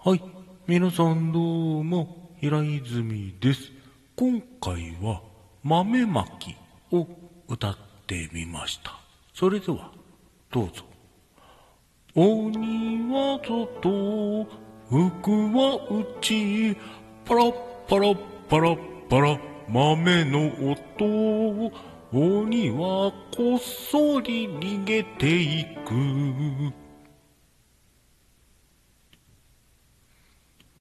[0.00, 0.22] はい。
[0.68, 1.40] 皆さんど
[1.80, 3.72] うも、平泉です。
[4.14, 5.20] 今回は、
[5.64, 6.54] 豆まき
[6.92, 7.04] を
[7.48, 8.92] 歌ってみました。
[9.34, 9.90] それでは、
[10.52, 10.84] どうぞ。
[12.14, 14.46] 鬼は外、
[14.88, 16.76] 福は内、
[17.24, 17.52] パラッ
[17.88, 18.16] パラッ
[18.48, 18.78] パラッ
[19.10, 21.72] パラ、豆の音。
[22.12, 26.87] 鬼はこっそり逃げていく。